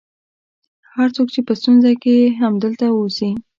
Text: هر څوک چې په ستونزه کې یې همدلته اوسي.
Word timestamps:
هر 0.95 1.07
څوک 1.15 1.27
چې 1.33 1.41
په 1.47 1.53
ستونزه 1.59 1.91
کې 2.01 2.13
یې 2.21 2.27
همدلته 2.41 2.85
اوسي. 2.91 3.29